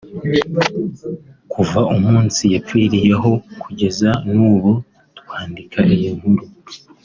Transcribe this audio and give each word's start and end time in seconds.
Kuva 1.51 1.79
umunsi 1.95 2.43
yapfiriyeho 2.53 3.31
kugeza 3.61 4.09
n’ubu 4.33 4.71
twandika 5.17 5.79
iyi 5.93 6.09
nkuru 6.17 6.45